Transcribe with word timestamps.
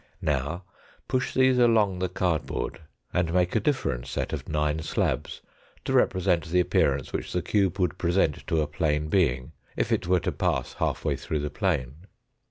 Now 0.23 0.63
push 1.07 1.31
these 1.35 1.59
along 1.59 1.99
the 1.99 2.09
cardboard 2.09 2.81
and 3.13 3.31
make 3.31 3.55
a 3.55 3.59
different 3.59 4.07
set 4.07 4.33
of 4.33 4.49
nine 4.49 4.81
slabs 4.81 5.41
to 5.85 5.93
represent 5.93 6.45
the 6.45 6.59
appearance 6.59 7.13
which 7.13 7.31
the 7.31 7.43
cube 7.43 7.77
would 7.77 7.99
present 7.99 8.47
to 8.47 8.61
a 8.61 8.67
plane 8.67 9.09
being, 9.09 9.51
if 9.77 9.91
it 9.91 10.07
were 10.07 10.21
to 10.21 10.31
pass 10.31 10.73
half 10.73 11.05
way 11.05 11.15
through 11.15 11.41
the 11.41 11.51
plane. 11.51 12.07